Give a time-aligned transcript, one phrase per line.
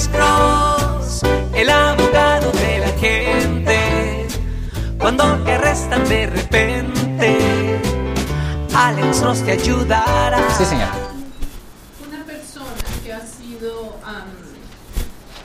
[0.00, 1.20] Alex Cross,
[1.54, 4.26] el abogado de la gente.
[4.98, 7.78] Cuando te arrestan de repente,
[8.74, 10.38] Alex Cross te ayudará.
[10.56, 10.94] Sí, señora.
[12.08, 12.70] Una persona
[13.04, 14.24] que ha sido, am,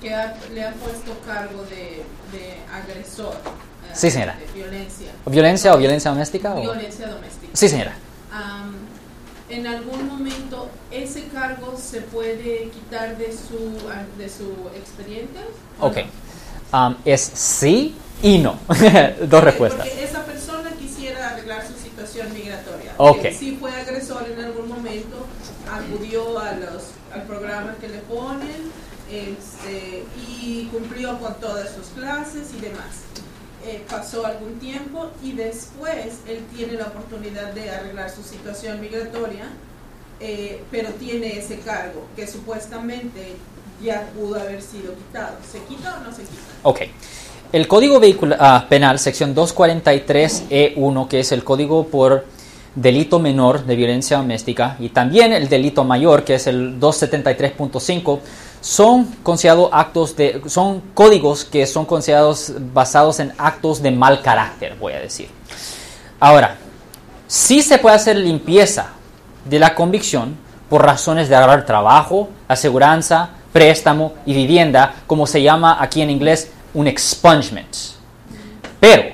[0.00, 3.34] que ha- le ha puesto cargo de, de agresor.
[3.34, 4.36] eh, Sí, señora.
[4.38, 5.10] De violencia.
[5.26, 6.54] ¿Violencia o violencia doméstica?
[6.54, 7.50] o- Violencia doméstica.
[7.52, 7.94] Sí, señora.
[8.32, 8.74] Am,
[9.48, 10.05] en algún
[11.46, 15.40] cargo se puede quitar de su, ah, de su expediente.
[15.80, 15.98] ¿o Ok.
[16.72, 18.58] Um, es sí y no.
[19.28, 19.86] Dos respuestas.
[19.86, 22.92] Porque esa persona quisiera arreglar su situación migratoria.
[22.96, 23.24] Ok.
[23.24, 25.26] Eh, Si fue agresor en algún momento,
[25.70, 28.72] acudió a los, al programa que le ponen
[29.10, 33.04] este, y cumplió con todas sus clases y demás.
[33.64, 39.46] Eh, pasó algún tiempo y después él tiene la oportunidad de arreglar su situación migratoria,
[40.20, 43.36] eh, pero tiene ese cargo que supuestamente
[43.82, 45.36] ya pudo haber sido quitado.
[45.50, 46.42] ¿Se quita o no se quita?
[46.62, 46.80] Ok.
[47.52, 52.24] El Código Vehicula- ah, Penal, sección 243E1, que es el código por
[52.74, 58.20] delito menor de violencia doméstica, y también el delito mayor, que es el 273.5,
[58.60, 64.74] son considerados actos de, son códigos que son considerados basados en actos de mal carácter,
[64.78, 65.28] voy a decir.
[66.20, 66.56] Ahora,
[67.26, 68.92] sí se puede hacer limpieza
[69.48, 70.36] de la convicción
[70.68, 76.50] por razones de agarrar trabajo, aseguranza, préstamo y vivienda, como se llama aquí en inglés
[76.74, 77.74] un expungement.
[78.80, 79.04] Pero,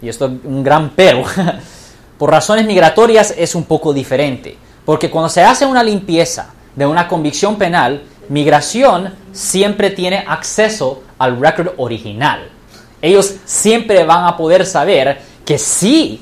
[0.00, 1.24] y esto es un gran pero,
[2.18, 7.08] por razones migratorias es un poco diferente, porque cuando se hace una limpieza de una
[7.08, 12.48] convicción penal, migración siempre tiene acceso al récord original.
[13.02, 16.20] Ellos siempre van a poder saber que sí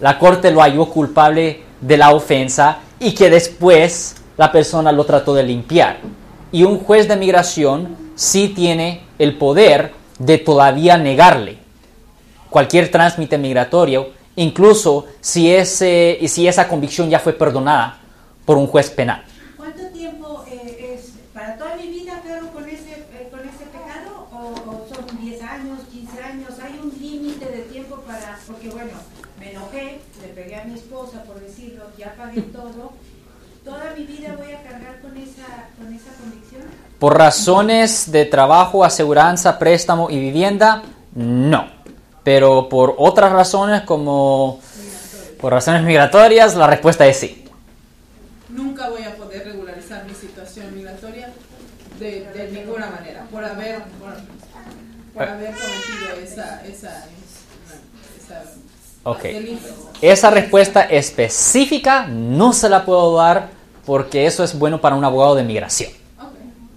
[0.00, 5.34] la corte lo halló culpable de la ofensa y que después la persona lo trató
[5.34, 5.98] de limpiar.
[6.52, 11.58] Y un juez de migración sí tiene el poder de todavía negarle
[12.48, 17.98] cualquier trámite migratorio, incluso si, ese, si esa convicción ya fue perdonada
[18.44, 19.24] por un juez penal.
[19.56, 24.28] ¿Cuánto tiempo eh, es para toda mi vida, claro, con ese, eh, con ese pecado?
[24.32, 26.50] ¿O, o son 10 años, 15 años?
[26.62, 28.38] ¿Hay un límite de tiempo para.?
[28.46, 28.92] Porque, bueno,
[29.42, 32.92] me enojé, le pegué a mi esposa, por decirlo, ya pagué todo.
[33.64, 36.62] ¿Toda mi vida voy a cargar con esa, con esa convicción?
[36.98, 40.82] Por razones de trabajo, aseguranza, préstamo y vivienda,
[41.14, 41.66] no.
[42.24, 44.60] Pero por otras razones como
[45.40, 47.44] por razones migratorias, la respuesta es sí.
[48.48, 51.32] nunca voy a poder regularizar mi situación migratoria
[51.98, 54.14] de, de ninguna manera por haber por,
[55.14, 57.06] por haber cometido esa esa, esa
[59.04, 59.24] Ok.
[60.00, 63.50] Esa respuesta específica no se la puedo dar
[63.84, 65.90] porque eso es bueno para un abogado de migración.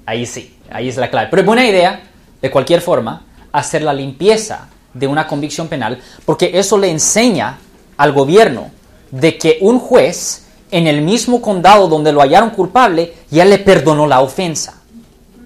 [0.06, 1.28] Ahí sí, ahí es la clave.
[1.30, 2.02] Pero es buena idea,
[2.42, 7.58] de cualquier forma, hacer la limpieza de una convicción penal porque eso le enseña
[7.98, 8.72] al gobierno
[9.12, 14.08] de que un juez en el mismo condado donde lo hallaron culpable ya le perdonó
[14.08, 14.82] la ofensa.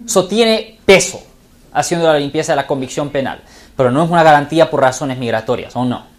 [0.06, 1.22] Eso tiene peso
[1.72, 3.41] haciendo la limpieza de la convicción penal,
[3.75, 6.19] pero no es una garantía por razones migratorias, ¿o no?